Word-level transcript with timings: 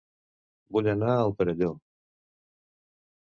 Vull 0.77 0.89
anar 0.93 1.11
a 1.17 1.25
El 1.25 1.35
Perelló 1.41 1.69